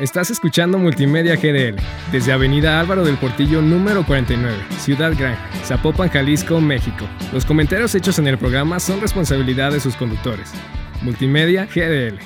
[0.00, 1.74] Estás escuchando Multimedia GDL
[2.12, 7.04] desde Avenida Álvaro del Portillo número 49, Ciudad Gran, Zapopan, Jalisco, México.
[7.32, 10.52] Los comentarios hechos en el programa son responsabilidad de sus conductores.
[11.02, 12.20] Multimedia GDL.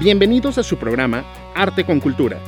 [0.00, 1.24] Bienvenidos a su programa
[1.54, 2.38] Arte con Cultura.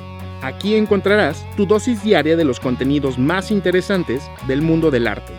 [0.43, 5.33] Aquí encontrarás tu dosis diaria de los contenidos más interesantes del mundo del arte.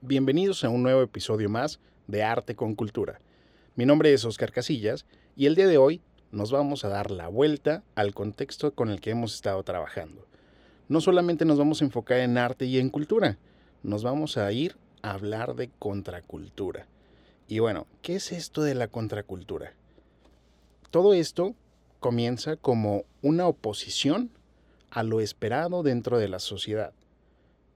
[0.00, 1.78] Bienvenidos a un nuevo episodio más
[2.08, 3.20] de Arte con Cultura.
[3.76, 5.04] Mi nombre es Oscar Casillas
[5.36, 6.00] y el día de hoy
[6.32, 10.24] nos vamos a dar la vuelta al contexto con el que hemos estado trabajando.
[10.88, 13.36] No solamente nos vamos a enfocar en arte y en cultura,
[13.82, 16.86] nos vamos a ir a hablar de contracultura.
[17.48, 19.74] Y bueno, ¿qué es esto de la contracultura?
[20.90, 21.54] Todo esto
[22.00, 24.30] comienza como una oposición
[24.88, 26.94] a lo esperado dentro de la sociedad.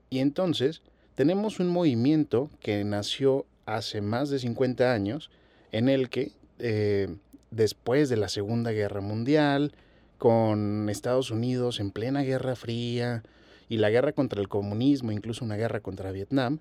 [0.09, 0.81] Y entonces
[1.15, 5.31] tenemos un movimiento que nació hace más de 50 años
[5.73, 7.15] en el que eh,
[7.51, 9.73] después de la Segunda Guerra Mundial,
[10.19, 13.23] con Estados Unidos en plena Guerra Fría
[13.69, 16.59] y la guerra contra el comunismo, incluso una guerra contra Vietnam,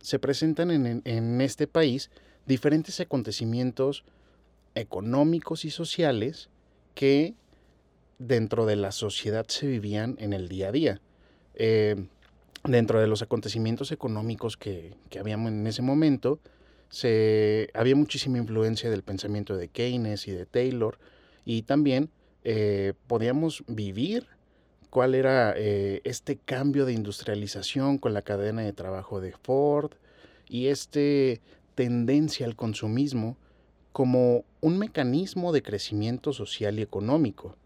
[0.00, 2.10] se presentan en, este país
[2.46, 4.04] diferentes acontecimientos
[4.76, 6.48] económicos y sociales
[6.94, 7.34] que
[8.18, 11.00] dentro de la sociedad se vivían en el día a día.
[11.54, 11.96] Eh,
[12.62, 16.38] dentro de los acontecimientos económicos que, que habíamos en ese momento,
[16.88, 20.98] se, había muchísima influencia del pensamiento de Keynes y de Taylor
[21.44, 22.10] y también
[22.44, 24.26] eh, podíamos vivir
[24.90, 29.92] cuál era eh, este cambio de industrialización con la cadena de trabajo de Ford
[30.48, 31.40] y este
[31.74, 33.36] tendencia al consumismo
[33.92, 37.56] como un mecanismo de crecimiento social y económico.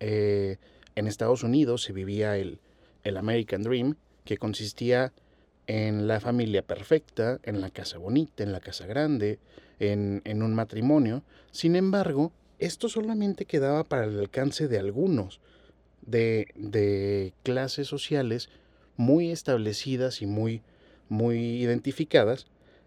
[0.00, 0.56] Eh,
[0.94, 2.58] en Estados Unidos se vivía el,
[3.04, 5.25] el American Dream, que consistía en
[5.66, 9.38] la familia perfecta, en la casa bonita, en la casa grande,
[9.78, 11.22] en, un matrimonio.
[11.50, 15.40] Sin embargo, esto solamente quedaba para el alcance de algunos,
[16.02, 18.48] de, de clases sociales
[18.96, 20.62] muy establecidas y muy,
[21.08, 22.46] muy identificadas,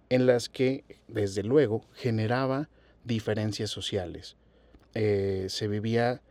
[0.09, 2.69] en las que, desde luego, generaba
[3.03, 4.35] diferencias sociales.
[4.95, 6.21] Eh, se, vivía,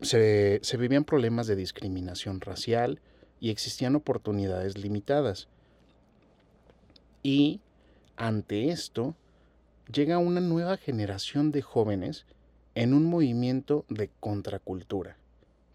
[0.00, 3.00] se, se vivían problemas de discriminación racial,
[3.42, 5.48] y existían oportunidades limitadas.
[7.24, 7.60] Y
[8.16, 9.16] ante esto
[9.92, 12.24] llega una nueva generación de jóvenes
[12.76, 15.16] en un movimiento de contracultura.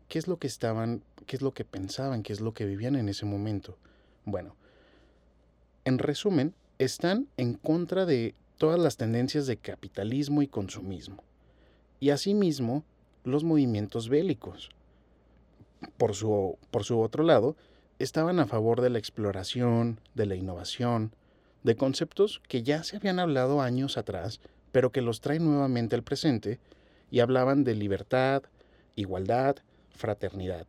[0.07, 2.95] ¿Qué es lo que estaban, qué es lo que pensaban, qué es lo que vivían
[2.95, 3.77] en ese momento?
[4.23, 4.55] Bueno,
[5.83, 11.21] en resumen, están en contra de todas las tendencias de capitalismo y consumismo.
[11.99, 12.85] Y asimismo,
[13.25, 14.69] los movimientos bélicos
[15.97, 17.55] por su, por su otro lado,
[17.99, 21.13] estaban a favor de la exploración, de la innovación,
[21.63, 24.39] de conceptos que ya se habían hablado años atrás,
[24.71, 26.59] pero que los traen nuevamente al presente,
[27.09, 28.43] y hablaban de libertad,
[28.95, 29.57] igualdad,
[29.91, 30.67] fraternidad,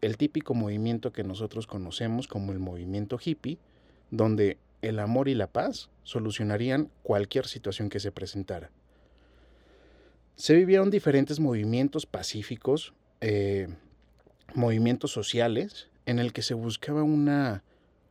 [0.00, 3.58] el típico movimiento que nosotros conocemos como el movimiento hippie,
[4.10, 8.70] donde el amor y la paz solucionarían cualquier situación que se presentara.
[10.36, 13.68] Se vivieron diferentes movimientos pacíficos, eh,
[14.54, 17.62] movimientos sociales en el que se buscaba una,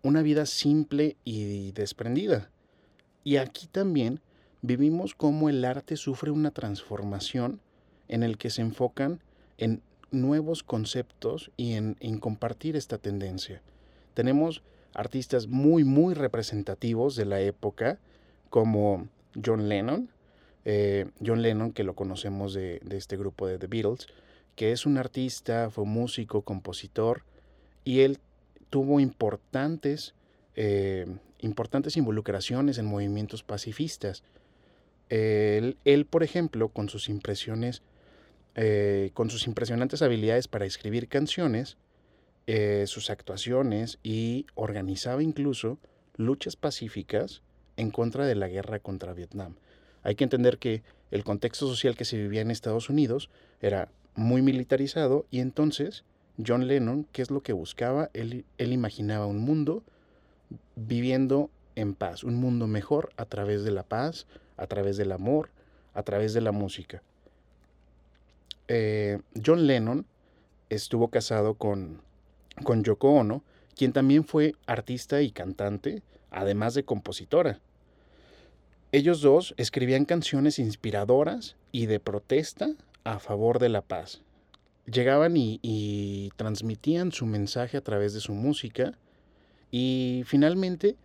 [0.01, 2.49] una vida simple y desprendida.
[3.23, 4.21] Y aquí también
[4.61, 7.59] vivimos cómo el arte sufre una transformación
[8.07, 9.21] en el que se enfocan
[9.57, 9.81] en
[10.11, 13.61] nuevos conceptos y en, compartir esta tendencia.
[14.13, 14.61] Tenemos
[14.93, 17.99] artistas muy, muy representativos de la época,
[18.49, 19.07] como
[19.43, 20.09] John Lennon,
[20.65, 24.07] eh, John Lennon, que lo conocemos de, de, este grupo de The Beatles,
[24.55, 27.23] que es un artista, fue músico, compositor,
[27.83, 28.19] y él
[28.69, 30.13] tuvo importantes,
[30.55, 31.05] eh,
[31.39, 34.23] importantes involucraciones en movimientos pacifistas.
[35.09, 37.81] Él, por ejemplo, con sus impresiones,
[38.55, 41.77] eh, con sus impresionantes habilidades para escribir canciones,
[42.47, 45.77] eh, sus actuaciones y organizaba incluso
[46.17, 47.43] luchas pacíficas
[47.77, 49.55] en contra de la guerra contra Vietnam.
[50.03, 53.29] Hay que entender que el contexto social que se vivía en Estados Unidos
[53.61, 56.03] era muy militarizado y entonces
[56.45, 58.09] John Lennon, ¿qué es lo que buscaba?
[58.13, 59.83] Él, imaginaba un mundo
[60.75, 64.27] viviendo en paz, un mundo mejor a través de la paz,
[64.57, 65.49] a través del amor,
[65.93, 67.01] a través de la música.
[68.67, 70.05] Eh, John Lennon
[70.69, 72.01] estuvo casado con,
[72.63, 73.43] con Yoko Ono,
[73.75, 77.59] quien también fue artista y cantante, además de compositora.
[78.93, 82.71] Ellos dos escribían canciones inspiradoras y de protesta
[83.03, 84.21] a favor de la paz.
[84.85, 88.93] Llegaban y, transmitían su mensaje a través de su música
[89.69, 90.95] y finalmente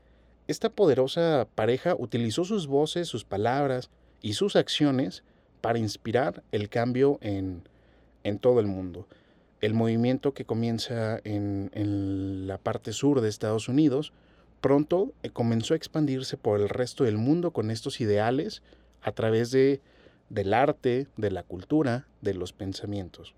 [0.48, 3.90] esta poderosa pareja utilizó sus voces, sus palabras
[4.22, 5.22] y sus acciones
[5.60, 7.62] para inspirar el cambio en,
[8.24, 9.06] en todo el mundo.
[9.60, 14.12] El movimiento que comienza en, en la parte sur de Estados Unidos
[14.60, 18.62] pronto eh, comenzó a expandirse por el resto del mundo con estos ideales
[19.02, 19.80] a través de,
[20.28, 23.34] del arte, de la cultura, de los pensamientos.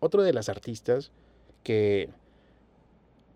[0.00, 1.12] Otro de las artistas
[1.62, 2.08] que,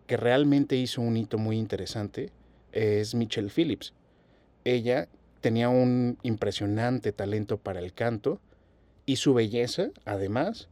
[0.06, 2.30] que realmente hizo un hito muy interesante
[2.72, 3.92] es Michelle Phillips.
[4.64, 5.08] Ella
[5.40, 8.40] tenía un impresionante talento para el canto
[9.04, 10.68] y su belleza, además,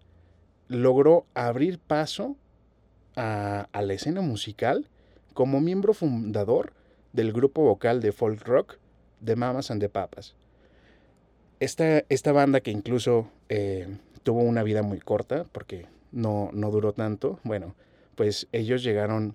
[0.69, 2.37] logró abrir paso
[3.17, 4.89] a, a la escena musical
[5.33, 6.73] como miembro fundador
[7.13, 8.79] del grupo vocal de folk rock
[9.25, 10.35] The Mamas and the Papas.
[11.65, 13.89] Esta, esta banda que incluso eh,
[14.23, 17.75] tuvo una vida muy corta porque no, no duró tanto, bueno,
[18.17, 19.35] pues ellos llegaron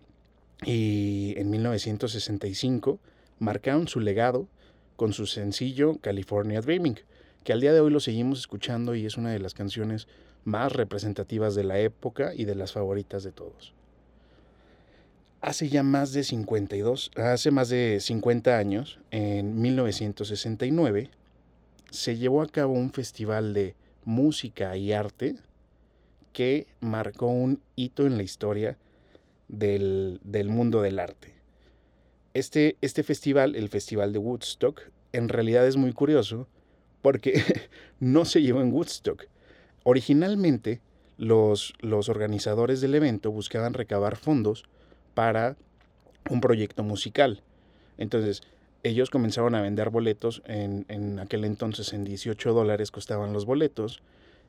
[0.64, 3.00] y en 1965
[3.40, 4.48] marcaron su legado
[4.96, 7.00] con su sencillo California Dreaming,
[7.44, 10.08] que al día de hoy lo seguimos escuchando y es una de las canciones
[10.44, 13.74] más representativas de la época y de las favoritas de todos.
[15.42, 21.10] Hace ya más de 52, hace más de 50 años, en 1969,
[21.92, 23.76] se llevó a cabo un festival de
[24.06, 25.36] música y arte
[26.34, 28.78] que marcó un hito en la historia
[29.48, 31.34] del, mundo del arte.
[32.34, 34.82] Este, este festival, el Festival de Woodstock,
[35.12, 36.48] en realidad es muy curioso
[37.02, 37.42] porque
[38.00, 39.26] no se llevó en Woodstock.
[39.84, 40.82] Originalmente,
[41.18, 44.64] los, los organizadores del evento buscaban recabar fondos
[45.16, 45.58] para
[46.30, 47.42] un proyecto musical.
[47.98, 48.42] Entonces,
[48.84, 54.02] ellos comenzaron a vender boletos, en, aquel entonces en 18 dólares costaban los boletos,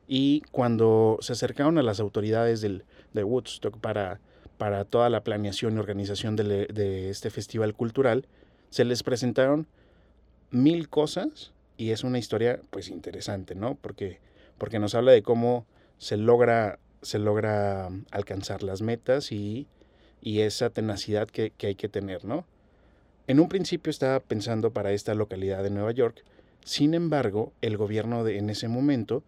[0.07, 2.83] y cuando se acercaron a las autoridades del,
[3.13, 4.19] de Woodstock para,
[4.57, 8.25] para toda la planeación y organización de, de este festival cultural,
[8.69, 9.67] se les presentaron
[10.49, 13.75] mil cosas y es una historia pues interesante, ¿no?
[13.75, 14.19] Porque,
[14.57, 15.65] porque nos habla de cómo
[15.97, 19.67] se logra, se logra alcanzar las metas y
[20.21, 22.45] y esa tenacidad que, hay que tener, ¿no?
[23.31, 26.25] En un principio estaba pensando para esta localidad de Nueva York,
[26.65, 29.23] sin embargo, el gobierno de, en ese momento,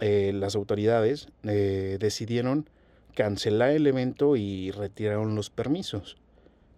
[0.00, 2.70] eh, las autoridades eh, decidieron
[3.14, 6.16] cancelar el evento y retiraron los permisos.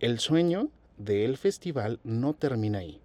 [0.01, 0.69] El sueño
[0.99, 3.01] del festival no termina ahí.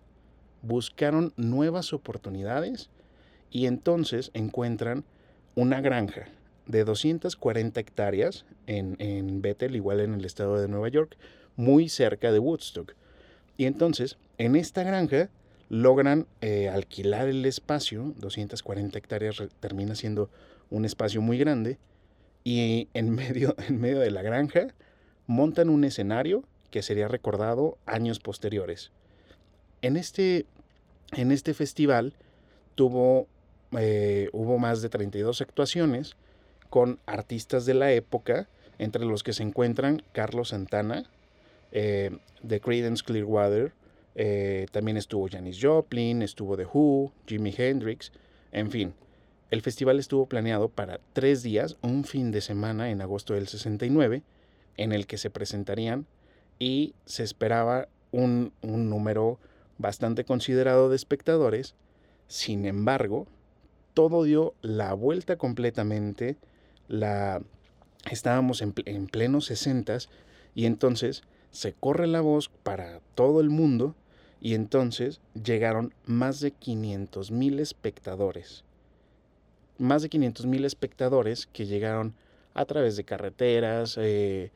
[0.64, 2.90] Buscaron nuevas oportunidades
[3.52, 5.06] y entonces encuentran
[5.54, 6.28] una granja
[6.66, 11.18] de 240 hectáreas en, en Bethel, igual en el estado de Nueva York,
[11.56, 12.96] muy cerca de Woodstock.
[13.60, 15.28] Y entonces, en esta granja
[15.68, 20.30] logran eh, alquilar el espacio, 240 hectáreas termina siendo
[20.70, 21.78] un espacio muy grande,
[22.46, 24.70] y en medio, en medio de la granja
[25.28, 28.92] montan un escenario que sería recordado años posteriores.
[29.82, 30.46] En este,
[31.12, 32.14] en este festival
[32.76, 33.28] tuvo,
[33.78, 36.16] eh, hubo más de 32 actuaciones,
[36.70, 38.48] con artistas de la época,
[38.78, 41.10] entre los que se encuentran Carlos Santana,
[41.72, 42.12] eh,
[42.42, 43.74] de Creedence Clearwater,
[44.16, 48.12] eh, también estuvo Janis Joplin, estuvo The Who, Jimi Hendrix,
[48.52, 48.94] en fin.
[49.52, 54.24] El festival estuvo planeado para tres días, un fin de semana en agosto del 69,
[54.78, 56.06] en el que se presentarían
[56.60, 59.40] y se esperaba un, un número
[59.78, 61.76] bastante considerado de espectadores.
[62.28, 63.26] Sin embargo,
[63.94, 66.38] todo dio la vuelta completamente
[66.88, 67.42] la
[68.10, 70.10] estábamos en, en plenos sesentas
[70.56, 73.96] y entonces se corre la voz para todo el mundo
[74.42, 78.64] y entonces llegaron más de 500 mil espectadores.
[79.78, 82.14] Más de 500 mil espectadores que llegaron
[82.54, 84.52] a través de carreteras, eh,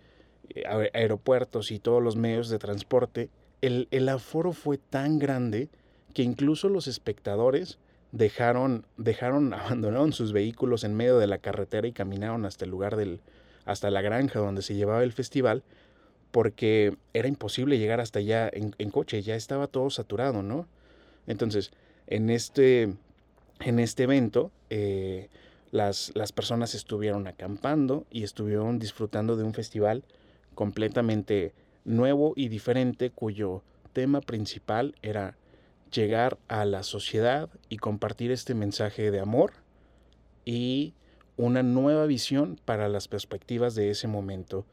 [0.94, 3.30] aeropuertos y todos los medios de transporte.
[3.62, 5.70] El, el aforo fue tan grande
[6.14, 7.80] que incluso los espectadores
[8.12, 12.96] dejaron, dejaron, abandonaron sus vehículos en medio de la carretera y caminaron hasta el lugar
[12.96, 13.20] del,
[13.66, 15.64] hasta la granja donde se llevaba el festival,
[16.34, 20.68] porque era imposible llegar hasta allá en, coche, ya estaba todo saturado, ¿no?
[21.28, 21.72] Entonces,
[22.08, 22.96] en este,
[23.60, 25.30] en este evento, eh,
[25.70, 30.04] las, las personas estuvieron acampando y estuvieron disfrutando de un festival
[30.56, 31.54] completamente
[31.86, 33.62] nuevo y diferente cuyo
[33.94, 35.38] tema principal era
[35.92, 39.54] llegar a la sociedad y compartir este mensaje de amor
[40.46, 40.96] y
[41.38, 44.66] una nueva visión para las perspectivas de ese momento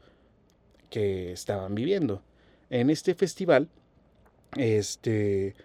[0.91, 2.21] que estaban viviendo.
[2.69, 3.69] En este festival,
[4.55, 5.55] este,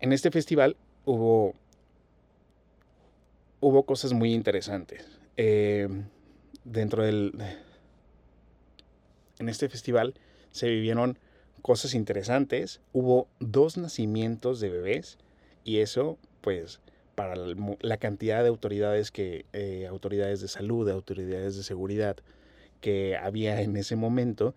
[0.00, 1.54] en este festival hubo,
[3.60, 5.06] hubo cosas muy interesantes.
[5.36, 5.88] Eh,
[6.64, 7.34] dentro del,
[9.38, 10.14] en este festival
[10.50, 11.18] se vivieron
[11.62, 15.18] cosas interesantes, hubo dos nacimientos de bebés
[15.64, 16.80] y eso, pues,
[17.14, 22.16] para la cantidad de autoridades que, eh, autoridades de salud, de autoridades de seguridad
[22.80, 24.54] que había en ese momento,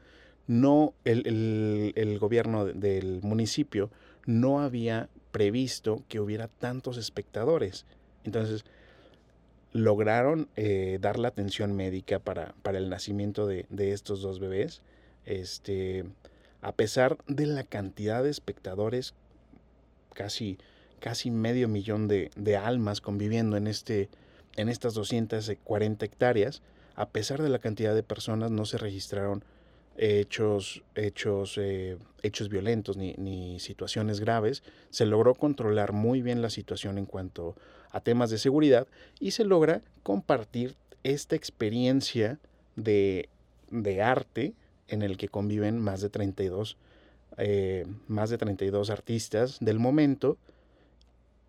[0.47, 3.89] no, el, gobierno del municipio
[4.25, 7.85] no había previsto que hubiera tantos espectadores.
[8.23, 8.65] Entonces,
[9.73, 14.81] lograron eh, dar la atención médica para, para el nacimiento de, estos dos bebés.
[15.25, 16.05] Este,
[16.61, 19.15] a pesar de la cantidad de espectadores,
[20.13, 20.57] casi,
[20.99, 24.09] casi medio millón de, almas conviviendo en, este,
[24.55, 26.61] en estas 240 hectáreas,
[26.95, 29.43] a pesar de la cantidad de personas no se registraron
[29.97, 34.63] hechos, hechos, eh, hechos violentos ni, situaciones graves.
[34.89, 37.55] Se logró controlar muy bien la situación en cuanto
[37.91, 38.87] a temas de seguridad
[39.19, 42.39] y se logra compartir esta experiencia
[42.75, 43.29] de,
[43.69, 44.53] de arte
[44.87, 46.77] en el que conviven más de 32,
[47.37, 50.37] eh, más de 32 artistas del momento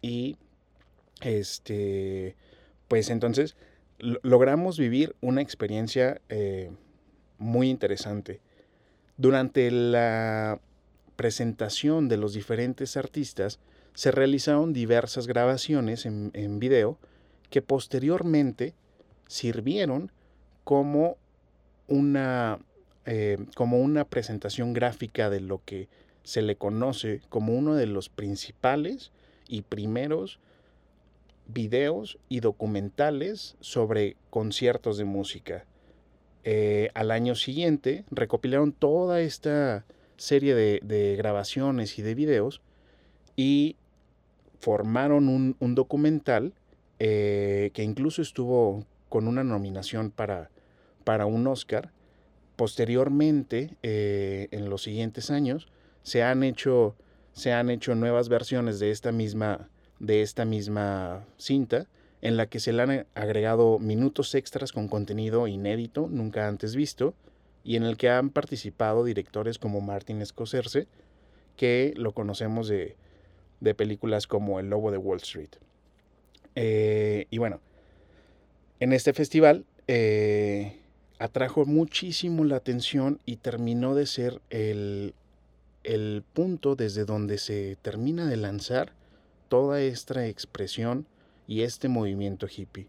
[0.00, 0.36] y
[1.20, 2.36] este
[2.88, 3.56] pues entonces
[3.98, 6.70] logramos vivir una experiencia eh,
[7.38, 8.40] muy interesante.
[9.16, 10.60] Durante la
[11.16, 13.60] presentación de los diferentes artistas
[13.94, 16.98] se realizaron diversas grabaciones en, en video
[17.50, 18.74] que posteriormente
[19.28, 20.10] sirvieron
[20.64, 21.16] como
[21.86, 22.58] una
[23.06, 25.88] eh, como una presentación gráfica de lo que
[26.22, 29.12] se le conoce como uno de los principales
[29.46, 30.38] y primeros
[31.46, 35.64] videos y documentales sobre conciertos de música.
[36.44, 39.84] Eh, al año siguiente recopilaron toda esta
[40.16, 42.60] serie de, grabaciones y de videos
[43.36, 43.76] y
[44.60, 46.52] formaron un, documental
[46.98, 50.50] eh, que incluso estuvo con una nominación para,
[51.04, 51.90] para un Oscar
[52.56, 55.66] Posteriormente, eh, en los siguientes años,
[56.02, 56.94] se han hecho,
[57.32, 61.86] se han hecho nuevas versiones de esta misma, de esta misma cinta,
[62.22, 67.14] en la que se le han agregado minutos extras con contenido inédito, nunca antes visto,
[67.64, 70.86] y en el que han participado directores como Martin Scorsese,
[71.56, 72.96] que lo conocemos de,
[73.76, 75.50] películas como El Lobo de Wall Street.
[76.54, 77.60] Eh, y bueno,
[78.80, 80.76] en este festival eh,
[81.18, 85.14] atrajo muchísimo la atención y terminó de ser el,
[86.32, 88.92] punto desde donde se termina de lanzar
[89.54, 91.06] toda esta expresión
[91.46, 92.88] y este movimiento hippie.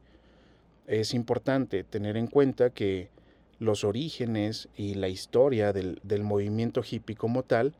[0.88, 3.12] Es importante tener en cuenta que
[3.60, 7.76] los orígenes y la historia del, del movimiento hippie como tal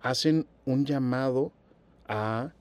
[0.00, 1.52] hacen un llamado
[2.08, 2.54] a,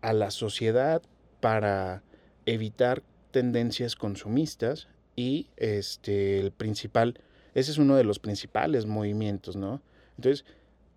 [0.00, 1.02] a la sociedad
[1.40, 2.04] para
[2.46, 4.86] evitar tendencias consumistas
[5.16, 7.18] y este, el principal,
[7.54, 9.82] ese es uno de los principales movimientos, ¿no?
[10.18, 10.44] Entonces,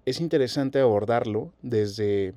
[0.06, 2.36] es interesante abordarlo desde,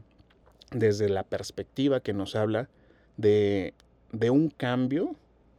[0.70, 2.68] desde la perspectiva que nos habla
[3.16, 3.74] de,
[4.12, 5.16] de un cambio,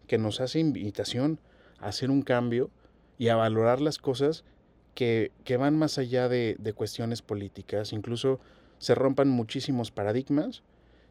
[0.07, 1.39] que nos hace invitación
[1.79, 2.69] a hacer un cambio
[3.17, 4.43] y a valorar las cosas
[4.95, 7.93] que, que van más allá de, de, cuestiones políticas.
[7.93, 8.39] Incluso
[8.77, 10.63] se rompan muchísimos paradigmas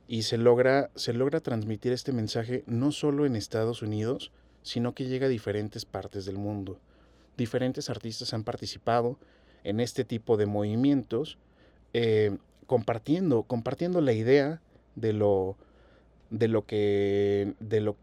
[0.09, 5.07] y se logra, se logra transmitir este mensaje no solo en Estados Unidos, sino que
[5.07, 6.79] llega a diferentes partes del mundo.
[7.37, 9.19] Diferentes artistas han participado
[9.65, 11.39] en este tipo de movimientos,
[11.93, 12.37] eh,
[12.71, 14.61] compartiendo, compartiendo la idea
[14.95, 15.57] de lo,
[16.31, 17.97] de lo que, de lo,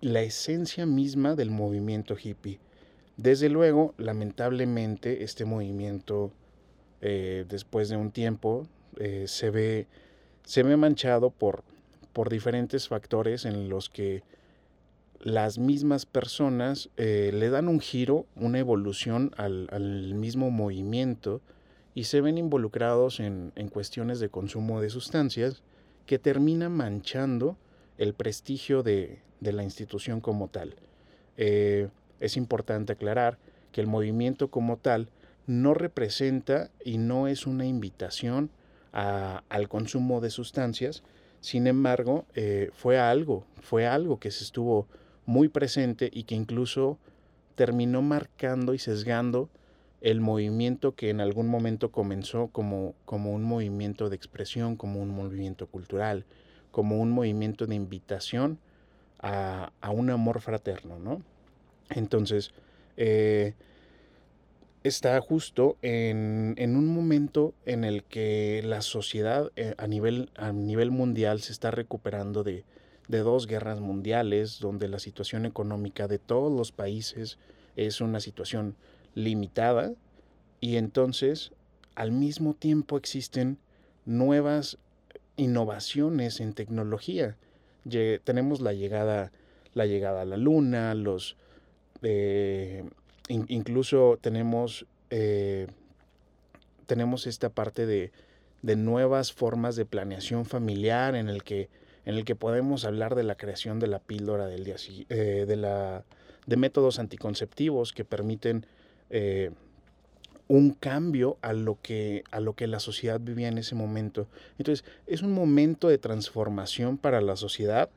[0.00, 2.60] la esencia misma del movimiento hippie.
[3.16, 6.30] Desde luego, lamentablemente, este movimiento,
[7.00, 9.88] eh, después de un tiempo, eh, se, ve,
[10.44, 11.64] se ve manchado por,
[12.12, 14.22] por diferentes factores en los que
[15.18, 21.40] las mismas personas eh, le dan un giro, una evolución al, mismo movimiento
[21.94, 25.62] y se ven involucrados en, cuestiones de consumo de sustancias
[26.06, 27.56] que termina manchando
[27.96, 30.76] el prestigio de, la institución como tal.
[31.36, 31.88] Eh,
[32.20, 33.38] es importante aclarar
[33.72, 35.08] que el movimiento como tal
[35.46, 38.50] no representa y no es una invitación
[38.92, 41.02] al consumo de sustancias,
[41.40, 44.86] sin embargo, eh, fue algo, fue algo que se estuvo
[45.24, 46.98] muy presente y que incluso
[47.54, 49.48] terminó marcando y sesgando
[50.00, 55.10] el movimiento que en algún momento comenzó como, como un movimiento de expresión, como un
[55.10, 56.24] movimiento cultural,
[56.70, 58.58] como un movimiento de invitación
[59.20, 61.22] a, un amor fraterno, ¿no?
[61.90, 62.52] Entonces,
[62.96, 63.54] eh,
[64.84, 70.52] está justo en, en, un momento en el que la sociedad eh, a, nivel, a
[70.52, 72.64] nivel mundial se está recuperando de,
[73.08, 77.38] de dos guerras mundiales, donde la situación económica de todos los países
[77.74, 78.76] es una situación
[79.18, 79.92] limitada,
[80.60, 81.52] y entonces
[81.94, 83.58] al mismo tiempo existen
[84.04, 84.78] nuevas
[85.36, 87.36] innovaciones en tecnología.
[88.24, 89.32] tenemos la llegada,
[89.74, 91.36] la llegada a la luna, los,
[92.02, 92.84] eh,
[93.28, 95.66] incluso tenemos, eh,
[96.86, 98.12] tenemos esta parte de,
[98.62, 101.68] de, nuevas formas de planeación familiar en el que,
[102.04, 104.76] en el que podemos hablar de la creación de la píldora del día,
[105.08, 108.64] eh, de, métodos anticonceptivos que permiten
[110.48, 114.26] un cambio a lo, que, a lo que la sociedad vivía en ese momento.
[114.58, 117.90] Entonces, es un momento de transformación para la sociedad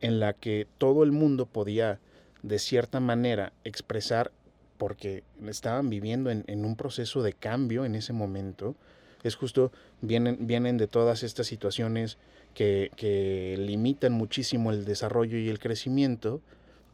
[0.00, 1.98] en la que todo el mundo podía,
[2.42, 4.30] de cierta manera, expresar,
[4.78, 8.76] porque estaban viviendo en, un proceso de cambio en ese momento.
[9.24, 12.16] Es justo, vienen, vienen de todas estas situaciones
[12.54, 16.40] que, que limitan muchísimo el desarrollo y el crecimiento,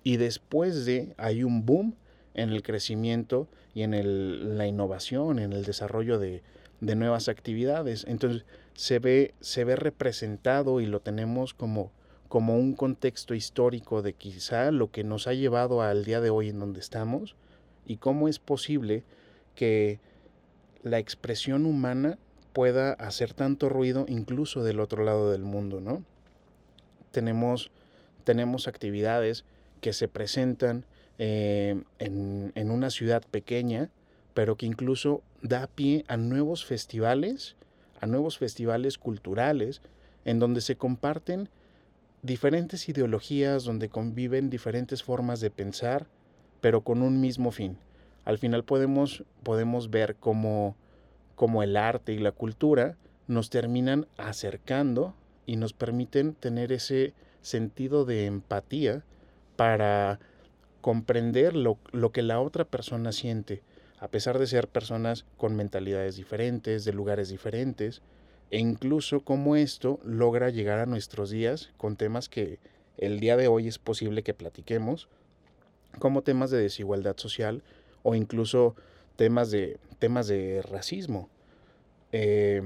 [0.03, 1.95] y después de, hay un boom
[2.37, 6.43] en el crecimiento y en el, la innovación, en el desarrollo de,
[6.81, 8.05] de, nuevas actividades.
[8.07, 11.91] Entonces se ve, se ve representado y lo tenemos como,
[12.29, 16.51] como un contexto histórico de quizá lo que nos ha llevado al día de hoy
[16.51, 17.37] en donde estamos
[17.87, 19.03] y cómo es posible
[19.55, 19.99] que
[20.83, 22.19] la expresión humana
[22.53, 26.05] pueda hacer tanto ruido incluso del otro lado del mundo, ¿no?
[27.13, 27.71] Tenemos,
[28.25, 29.45] tenemos actividades
[29.81, 30.85] que se presentan
[31.19, 33.91] eh, en, una ciudad pequeña,
[34.35, 37.57] pero que incluso da pie a nuevos festivales,
[38.01, 39.81] a nuevos festivales culturales,
[40.25, 41.49] en donde se comparten
[42.23, 46.07] diferentes ideologías, donde conviven diferentes formas de pensar,
[46.61, 47.79] pero con un mismo fin.
[48.25, 50.77] Al final podemos, podemos ver cómo,
[51.35, 52.97] cómo el arte y la cultura
[53.29, 55.15] nos terminan acercando
[55.47, 59.05] y nos permiten tener ese sentido de empatía
[59.55, 60.19] para
[60.87, 61.81] comprender lo,
[62.13, 63.61] que la otra persona siente,
[63.99, 68.03] a pesar de ser personas con mentalidades diferentes, de lugares diferentes,
[68.53, 72.61] e incluso cómo esto logra llegar a nuestros días con temas que
[72.99, 75.09] el día de hoy es posible que platiquemos,
[75.99, 77.65] como temas de desigualdad social
[78.05, 78.77] o incluso
[79.17, 81.29] temas de, temas de racismo.
[82.13, 82.63] Eh,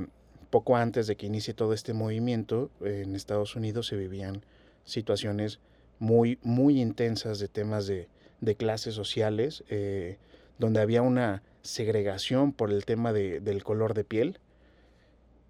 [0.51, 4.45] poco antes de que inicie todo este movimiento, en Estados Unidos se vivían
[4.85, 5.59] situaciones
[6.01, 8.09] muy, muy intensas de temas de,
[8.57, 10.19] clases sociales, eh,
[10.59, 14.41] donde había una segregación por el tema del color de piel.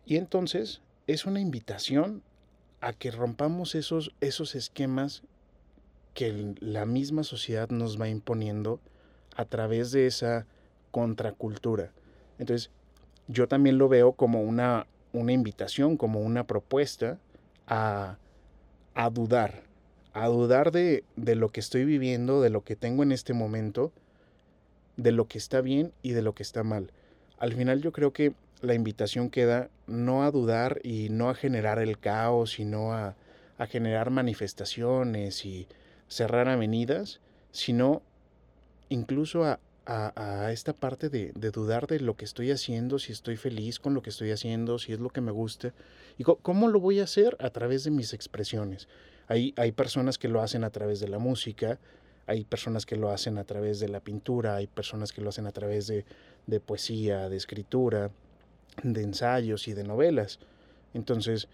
[0.04, 2.22] Y entonces es una invitación
[2.80, 5.22] a que rompamos esos, esos esquemas
[6.14, 8.80] que la misma sociedad nos va imponiendo
[9.36, 10.46] a través de esa
[10.90, 11.92] contracultura.
[12.38, 12.70] Entonces,
[13.28, 17.20] yo también lo veo como una, una invitación, como una propuesta
[17.68, 18.18] a,
[18.94, 19.69] a dudar,
[20.12, 23.92] a dudar de, de, lo que estoy viviendo, de lo que tengo en este momento,
[24.96, 26.92] de lo que está bien y de lo que está mal.
[27.38, 31.78] Al final yo creo que la invitación queda no a dudar y no a generar
[31.78, 33.16] el caos, sino a,
[33.58, 35.66] a generar manifestaciones y
[36.08, 37.20] cerrar avenidas,
[37.52, 38.02] sino
[38.88, 43.36] incluso a, a, esta parte de, de, dudar de lo que estoy haciendo, si estoy
[43.36, 45.72] feliz con lo que estoy haciendo, si es lo que me gusta,
[46.18, 48.88] y cómo lo voy a hacer a través de mis expresiones.
[49.30, 51.78] Hay, personas que lo hacen a través de la música,
[52.26, 55.46] hay personas que lo hacen a través de la pintura, hay personas que lo hacen
[55.46, 56.04] a través de,
[56.58, 58.10] poesía, de escritura,
[58.82, 60.40] de ensayos y de novelas.
[60.94, 61.46] Entonces,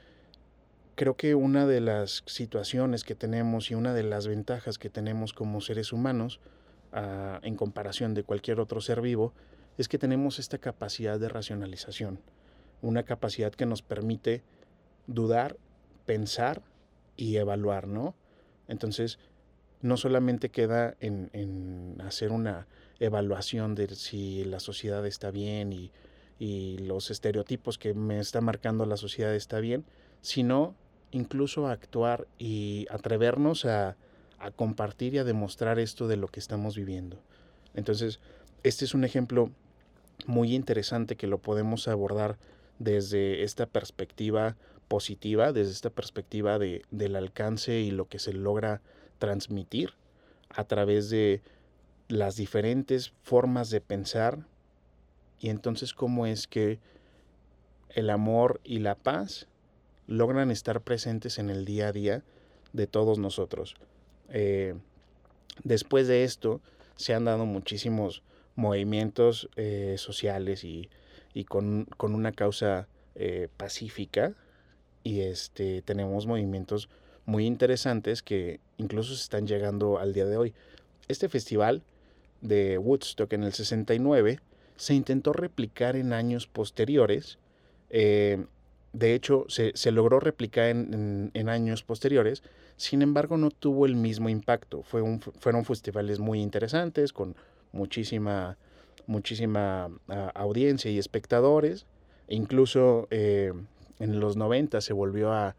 [0.95, 5.35] creo que una de las situaciones que tenemos y una de las ventajas que tenemos
[5.35, 6.41] como seres humanos,
[6.95, 9.35] ah, en comparación de cualquier otro ser vivo,
[9.77, 12.21] es que tenemos esta capacidad de racionalización,
[12.81, 14.43] una capacidad que nos permite
[15.07, 15.59] dudar,
[16.07, 16.63] pensar
[17.17, 18.15] y evaluar, ¿no?
[18.69, 19.19] Entonces,
[19.83, 22.67] no solamente queda en, hacer una
[22.99, 25.91] evaluación de si la sociedad está bien y,
[26.39, 29.87] los estereotipos que me está marcando la sociedad está bien,
[30.21, 30.75] sino
[31.11, 33.97] incluso actuar y atrevernos a,
[34.39, 37.19] a compartir y a demostrar esto de lo que estamos viviendo.
[37.75, 38.21] Entonces,
[38.65, 39.51] este es un ejemplo
[40.27, 42.37] muy interesante que lo podemos abordar
[42.79, 44.57] desde esta perspectiva
[44.89, 48.81] positiva desde esta perspectiva de, del alcance y lo que se logra
[49.19, 49.95] transmitir
[50.51, 51.43] a través de
[52.09, 54.47] las diferentes formas de pensar
[55.41, 56.79] y entonces cómo es que
[57.91, 59.49] el amor y la paz
[60.07, 62.23] logran estar presentes en el día a día
[62.73, 63.75] de todos nosotros.
[64.29, 64.75] Eh,
[65.65, 66.61] después de esto
[66.97, 68.23] se han dado muchísimos
[68.55, 70.89] movimientos eh, sociales y,
[71.45, 74.35] con, una causa eh, pacífica
[75.07, 76.89] y este, tenemos movimientos
[77.27, 80.53] muy interesantes que incluso se están llegando al día de hoy.
[81.07, 81.85] Este festival
[82.41, 84.41] de Woodstock en el 69
[84.75, 87.39] se intentó replicar en años posteriores.
[87.89, 88.47] Eh,
[88.95, 92.43] de hecho, se, logró replicar en, años posteriores,
[92.77, 94.83] sin embargo no tuvo el mismo impacto.
[94.83, 97.37] Fue un, fueron festivales muy interesantes, con
[97.71, 98.59] muchísima,
[99.07, 101.87] muchísima ah, audiencia y espectadores.
[102.27, 103.53] Incluso eh,
[103.99, 105.57] en los 90 se volvió a,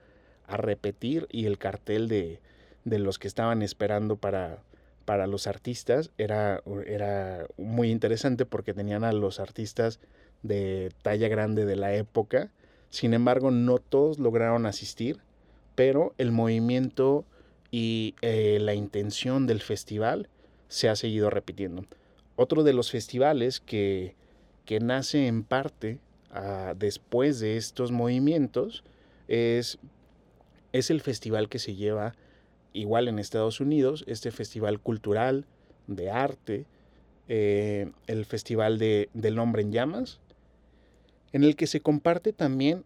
[0.47, 2.39] a repetir y el cartel de,
[2.85, 4.59] de los que estaban esperando para,
[5.05, 9.99] para los artistas era, era muy interesante porque tenían a los artistas
[10.43, 12.51] de talla grande de la época.
[12.89, 15.19] Sin embargo, no todos lograron asistir,
[15.75, 17.25] pero el movimiento
[17.71, 20.29] y eh, la intención del festival
[20.69, 21.85] se ha seguido repitiendo.
[22.35, 24.15] Otro de los festivales que,
[24.65, 25.99] que nace en parte
[26.37, 28.83] ah, después de estos movimientos
[29.27, 29.79] es,
[30.71, 32.15] es el festival que se lleva
[32.73, 35.45] igual en Estados Unidos, este festival cultural
[35.87, 36.65] de arte,
[37.27, 40.19] eh, el Festival de, del Hombre en Llamas,
[41.33, 42.85] en el que se comparte también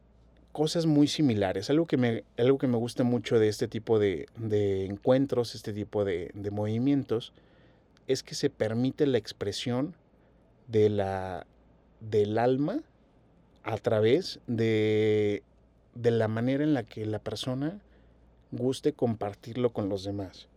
[0.51, 1.69] cosas muy similares.
[1.69, 4.27] Algo que me, algo que me gusta mucho de este tipo de,
[4.85, 7.33] encuentros, este tipo de, movimientos,
[8.07, 9.95] es que se permite la expresión
[10.67, 11.45] de la,
[11.99, 12.81] del alma
[13.63, 15.43] a través de,
[15.95, 17.81] de la manera en la que la persona
[18.51, 20.47] guste compartirlo con los demás.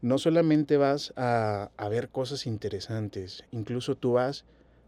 [0.00, 4.44] No solamente vas a, ver cosas interesantes, incluso tú vas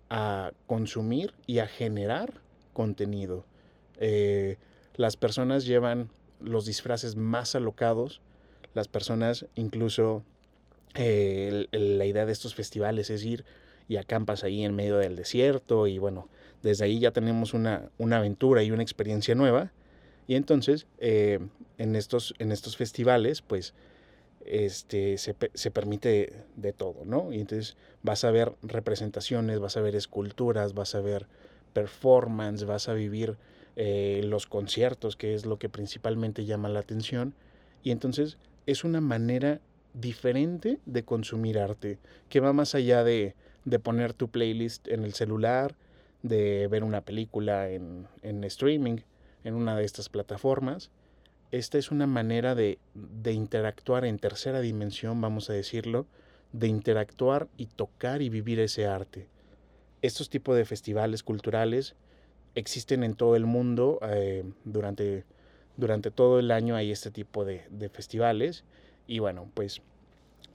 [0.09, 2.35] a consumir y a generar
[2.72, 3.44] contenido.
[3.98, 4.57] Eh,
[4.94, 8.20] las personas llevan los disfraces más alocados,
[8.74, 10.22] las personas incluso
[10.94, 13.44] eh, la idea de estos festivales es ir
[13.90, 16.29] y acampas ahí en medio del desierto y bueno,
[16.62, 19.72] desde ahí ya tenemos una, una aventura y una experiencia nueva
[20.31, 21.40] y entonces, eh,
[21.76, 23.74] en, estos, en estos festivales, pues,
[24.44, 27.33] este, se, se, permite de todo, ¿no?
[27.33, 31.26] Y entonces vas a ver representaciones, vas a ver esculturas, vas a ver
[31.72, 33.38] performance, vas a vivir
[33.74, 37.35] eh, los conciertos, que es lo que principalmente llama la atención.
[37.83, 39.61] Y entonces es una manera
[39.94, 41.98] diferente de consumir arte,
[42.29, 45.75] que va más allá de, de poner tu playlist en el celular,
[46.23, 48.99] de ver una película en, en streaming,
[49.44, 50.90] en una de estas plataformas.
[51.51, 52.79] Esta es una manera de,
[53.25, 56.07] interactuar en tercera dimensión, vamos a decirlo,
[56.53, 59.27] de interactuar y tocar y vivir ese arte.
[60.01, 61.96] Estos tipos de festivales culturales
[62.55, 63.99] existen en todo el mundo.
[64.03, 65.25] Eh, durante,
[65.77, 68.64] durante todo el año hay este tipo de, festivales.
[69.09, 69.83] Y bueno, pues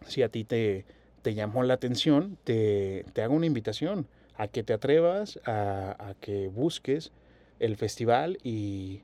[0.07, 0.85] si a ti te,
[1.25, 4.05] te llamó la atención, te, te, hago una invitación
[4.37, 7.11] a que te atrevas, a, a que busques
[7.57, 9.01] el festival y,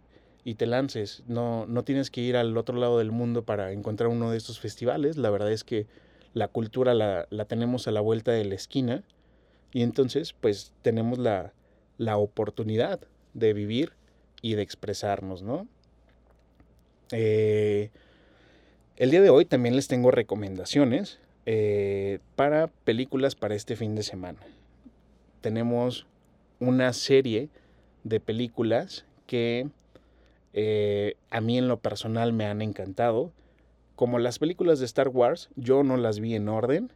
[0.56, 1.24] te lances.
[1.26, 4.60] No, no tienes que ir al otro lado del mundo para encontrar uno de estos
[4.60, 5.18] festivales.
[5.18, 5.88] La verdad es que
[6.36, 9.02] la cultura la, tenemos a la vuelta de la esquina
[9.74, 11.54] y entonces pues tenemos la,
[12.18, 13.00] oportunidad
[13.34, 13.94] de vivir
[14.44, 15.68] y de expresarnos, ¿no?
[17.14, 17.90] Eh,
[18.98, 24.04] el día de hoy también les tengo recomendaciones eh, para películas para este fin de
[24.04, 24.40] semana.
[25.42, 26.06] Tenemos
[26.60, 27.50] una serie
[28.04, 29.70] de películas que
[30.54, 33.32] eh, a mí en lo personal me han encantado.
[33.96, 36.92] Como las películas de Star Wars, yo no las vi en orden.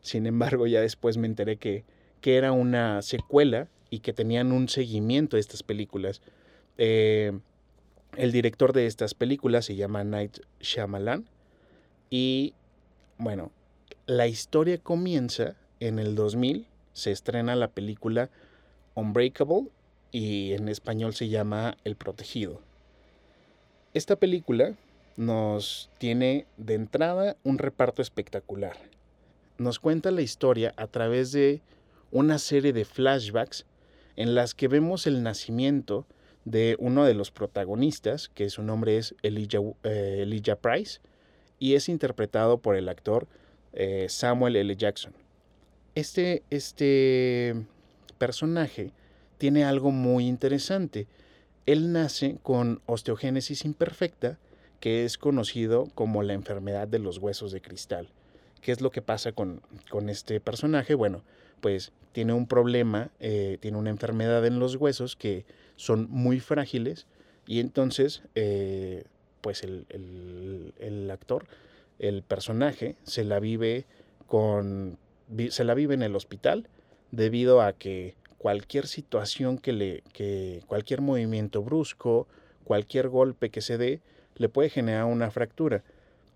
[0.00, 1.84] Sin embargo, ya después me enteré que,
[2.20, 6.20] que era una secuela y que tenían un seguimiento de estas películas.
[6.76, 7.38] Eh,
[8.16, 11.28] el director de estas películas se llama Night Shyamalan.
[12.10, 12.54] Y
[13.18, 13.50] bueno,
[14.08, 16.66] la historia comienza en el 2000.
[16.94, 18.30] Se estrena la película
[18.94, 19.68] Unbreakable
[20.10, 22.62] y en español se llama El Protegido.
[23.92, 24.74] Esta película
[25.18, 28.78] nos tiene de entrada un reparto espectacular.
[29.58, 31.60] Nos cuenta la historia a través de
[32.10, 33.66] una serie de flashbacks
[34.16, 36.06] en las que vemos el nacimiento
[36.46, 41.00] de uno de los protagonistas, que su nombre es Elijah, eh, Price,
[41.58, 43.28] y es interpretado por el actor
[43.72, 44.76] eh, Samuel L.
[44.76, 45.12] Jackson.
[45.94, 47.54] Este, este
[48.18, 48.92] personaje
[49.38, 51.06] tiene algo muy interesante.
[51.66, 54.38] Él nace con osteogénesis imperfecta,
[54.80, 58.08] que es conocido como la enfermedad de los huesos de cristal.
[58.60, 59.62] ¿Qué es lo que pasa con,
[60.08, 60.94] este personaje?
[60.94, 61.22] Bueno,
[61.60, 65.44] pues tiene un problema, eh, tiene una enfermedad en los huesos que
[65.76, 67.06] son muy frágiles
[67.46, 69.04] y entonces, eh,
[69.40, 69.86] pues el,
[70.78, 71.46] el, actor,
[71.98, 73.86] el personaje, se la vive
[74.26, 74.98] con,
[75.50, 76.68] se la vive en el hospital
[77.10, 82.28] debido a que cualquier situación que le, que cualquier movimiento brusco,
[82.64, 84.00] cualquier golpe que se dé,
[84.36, 85.82] le puede generar una fractura.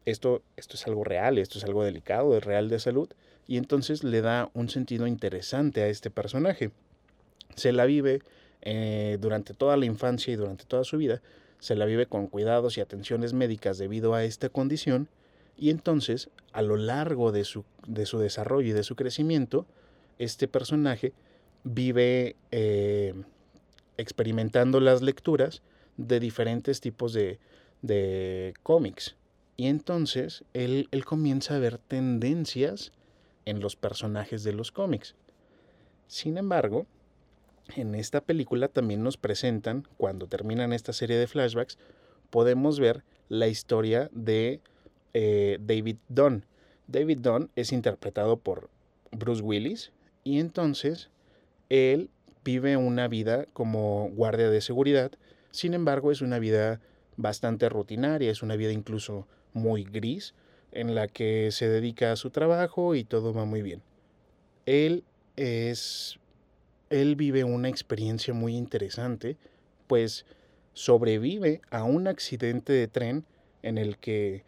[0.04, 3.08] Esto, esto es algo real, esto es algo delicado, es real de salud.
[3.46, 6.70] y entonces le da un sentido interesante a este personaje.
[7.56, 8.20] Se la vive
[8.62, 11.20] eh, durante toda la infancia y durante toda su vida,
[11.58, 15.08] se la vive con cuidados y atenciones médicas debido a esta condición,
[15.56, 19.66] y entonces, a lo largo de su, de su desarrollo y de su crecimiento,
[20.18, 21.12] este personaje
[21.64, 23.14] vive eh,
[23.96, 25.62] experimentando las lecturas
[25.96, 27.38] de diferentes tipos de,
[27.82, 29.16] de cómics.
[29.56, 32.92] Y entonces él, él, comienza a ver tendencias
[33.44, 35.14] en los personajes de los cómics.
[36.06, 36.86] Sin embargo,
[37.76, 41.78] en esta película también nos presentan, cuando terminan esta serie de flashbacks,
[42.30, 44.60] podemos ver la historia de
[45.14, 46.44] eh, David Dunn.
[46.86, 48.68] David Dunn es interpretado por
[49.10, 49.92] Bruce Willis
[50.24, 51.10] y entonces
[51.68, 52.10] él
[52.44, 55.12] vive una vida como guardia de seguridad,
[55.50, 56.80] sin embargo es una vida
[57.16, 60.34] bastante rutinaria, es una vida incluso muy gris,
[60.72, 63.82] en la que se dedica a su trabajo y todo va muy bien.
[64.66, 65.04] Él
[65.36, 66.18] es
[66.90, 69.36] él vive una experiencia muy interesante,
[69.86, 70.26] pues
[70.74, 73.24] sobrevive a un accidente de tren
[73.62, 74.44] en el que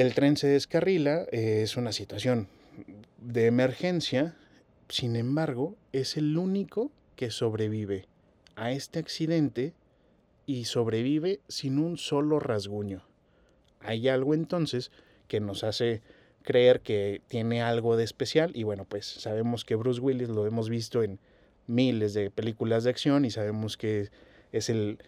[0.00, 2.46] el tren se descarrila, es una situación
[3.20, 4.36] de emergencia,
[4.88, 8.06] sin embargo, es el único que sobrevive
[8.54, 9.72] a este accidente
[10.46, 13.02] y sobrevive sin un solo rasguño.
[13.80, 14.92] Hay algo entonces
[15.26, 16.00] que nos hace
[16.42, 20.68] creer que tiene algo de especial y bueno, pues sabemos que Bruce Willis lo hemos
[20.68, 21.18] visto en
[21.66, 24.10] miles de películas de acción y sabemos que
[24.52, 24.98] es el,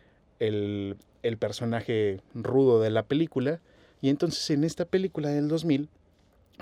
[0.40, 3.60] el, el personaje rudo de la película.
[4.00, 5.88] Y entonces en esta película del 2000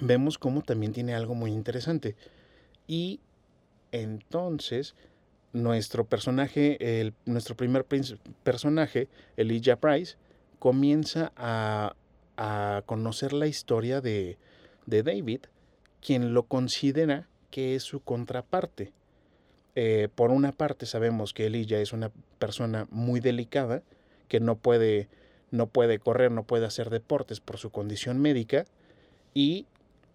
[0.00, 2.16] vemos cómo también tiene algo muy interesante.
[2.86, 3.20] Y
[3.92, 4.94] entonces
[5.52, 7.86] nuestro personaje, el, nuestro primer
[8.42, 10.16] personaje, Elijah Price,
[10.58, 11.94] comienza a,
[12.36, 14.38] a conocer la historia de,
[14.86, 15.40] de David,
[16.00, 18.92] quien lo considera que es su contraparte.
[19.74, 23.82] Eh, por una parte sabemos que Elijah es una persona muy delicada,
[24.28, 25.08] que no puede,
[25.50, 28.64] no puede correr, no puede hacer deportes por su condición médica,
[29.34, 29.66] y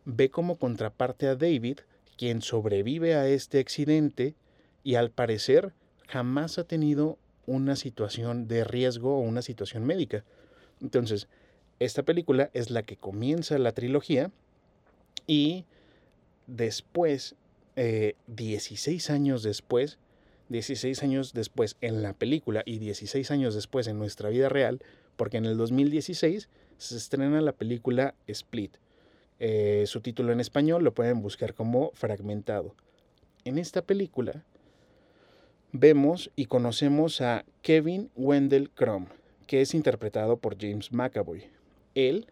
[0.06, 1.80] ve como contraparte a David,
[2.18, 4.36] quien sobrevive a este accidente
[4.84, 5.74] y al parecer
[6.08, 10.24] jamás ha tenido una situación de riesgo o una situación médica.
[10.82, 11.28] Entonces,
[11.80, 14.32] esta película es la que comienza la trilogía
[15.28, 15.66] y
[16.48, 17.36] después
[17.76, 19.98] 16 eh, años después,
[20.50, 24.82] 16 años después en la película y 16 años después en nuestra vida real,
[25.16, 28.78] porque en el 2016 se estrena la película Split.
[29.40, 32.76] Eh, su título en español lo pueden buscar como Fragmentado.
[33.46, 34.44] En esta película
[35.72, 39.08] vemos y conocemos a Kevin Wendell Crumb,
[39.48, 41.50] que es interpretado por James McAvoy.
[41.96, 42.28] Él,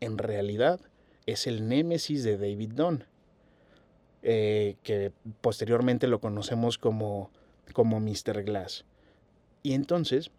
[0.00, 0.80] en realidad,
[1.26, 3.04] es el némesis de David Dunn
[4.22, 7.30] eh, que posteriormente lo conocemos como,
[7.72, 8.42] como Mr.
[8.42, 8.84] Glass.
[9.62, 10.32] Y entonces,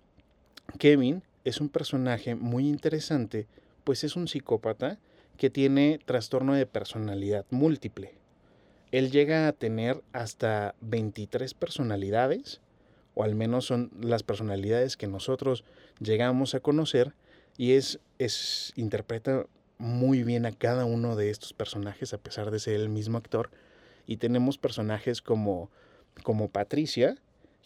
[0.78, 3.48] Kevin es un personaje muy interesante,
[3.84, 5.00] pues es un psicópata
[5.38, 8.14] que tiene trastorno de personalidad múltiple.
[8.92, 12.62] Él llega a tener hasta 23 personalidades,
[13.16, 15.64] o al menos son las personalidades que nosotros
[16.00, 17.14] llegamos a conocer,
[17.58, 19.46] y es, es interpreta
[19.78, 23.50] muy bien a cada uno de estos personajes, a pesar de ser el mismo actor,
[24.06, 25.70] y tenemos personajes como,
[26.24, 27.16] como Patricia,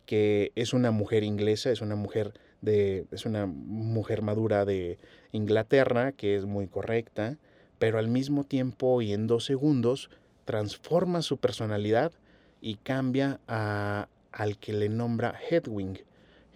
[0.06, 2.34] que es una mujer inglesa, es una mujer
[2.66, 4.98] es una mujer madura de
[5.32, 7.38] Inglaterra que es muy correcta,
[7.80, 10.10] pero al mismo tiempo y en dos segundos
[10.46, 12.14] transforma su personalidad
[12.62, 16.06] y cambia a, al que le nombra Hedwig.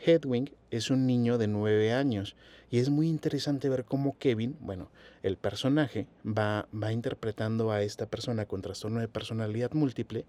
[0.05, 2.35] Hedwig es un niño de nueve años
[2.69, 4.89] y es muy interesante ver cómo Kevin, bueno,
[5.23, 10.25] el personaje, va, va interpretando a esta persona con trastorno de personalidad múltiple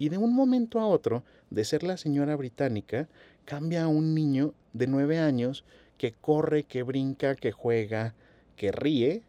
[0.00, 3.06] y de un momento a otro, de ser la señora británica,
[3.44, 5.62] cambia a un niño de nueve años
[5.98, 8.14] que corre, que brinca, que juega,
[8.56, 9.22] que ríe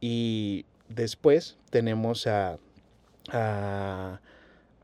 [0.00, 2.60] y después tenemos a,
[3.32, 4.20] a,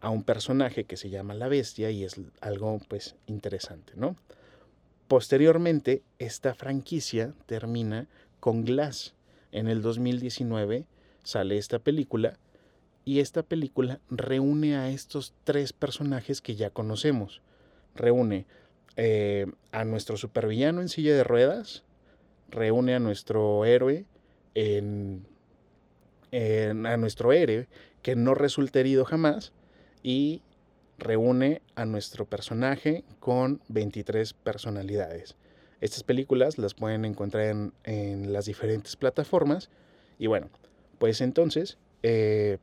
[0.00, 4.16] a un personaje que se llama la bestia y es algo pues interesante, ¿no?
[5.06, 8.08] Posteriormente, esta franquicia termina
[8.40, 9.14] con Glass.
[9.52, 10.86] En el 2019
[11.22, 12.36] sale esta película
[13.04, 17.42] y esta película reúne a estos tres personajes que ya conocemos.
[17.94, 18.46] Reúne
[18.96, 21.84] eh, a nuestro supervillano en silla de ruedas,
[22.48, 24.06] reúne a nuestro héroe
[24.54, 25.26] en,
[26.32, 27.68] a nuestro héroe
[28.02, 29.52] que no resulta herido jamás
[30.02, 30.42] y
[30.98, 35.36] reúne a nuestro personaje con 23 personalidades.
[35.80, 39.70] Estas películas las pueden encontrar en, las diferentes plataformas.
[40.18, 40.48] Y bueno,
[40.98, 42.58] pues entonces eh,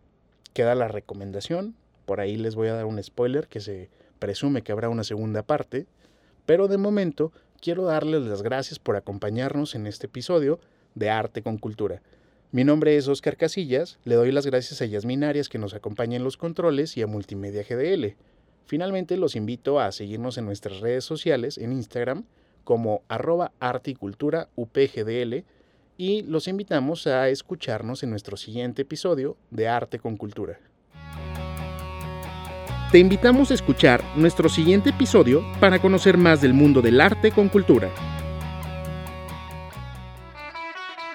[0.53, 1.75] queda la recomendación.
[2.05, 5.43] Por ahí les voy a dar un spoiler que se presume que habrá una segunda
[5.43, 5.87] parte.
[6.45, 10.59] Pero de momento quiero darles las gracias por acompañarnos en este episodio
[10.95, 12.01] de Arte con Cultura.
[12.51, 16.17] Mi nombre es Oscar Casillas, le doy las gracias a Yasmin Arias que nos acompaña
[16.17, 18.15] en los controles y a Multimedia GDL.
[18.65, 22.25] Finalmente los invito a seguirnos en nuestras redes sociales en Instagram
[22.65, 25.45] como arroba arte y cultura UPGDL
[25.97, 30.59] y los invitamos a escucharnos en nuestro siguiente episodio de Arte con Cultura.
[32.91, 37.47] Te invitamos a escuchar nuestro siguiente episodio para conocer más del mundo del arte con
[37.47, 37.89] cultura.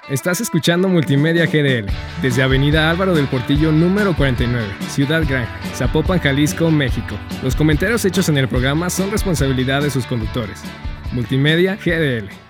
[0.09, 6.71] Estás escuchando Multimedia GDL desde Avenida Álvaro del Portillo número 49, Ciudad Gran, Zapopan, Jalisco,
[6.71, 7.15] México.
[7.43, 10.63] Los comentarios hechos en el programa son responsabilidad de sus conductores.
[11.11, 12.46] Multimedia GDL.